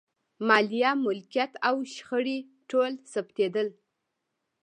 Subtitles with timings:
[0.47, 2.37] مالیه، ملکیت او شخړې
[2.69, 3.67] ټول ثبتېدل.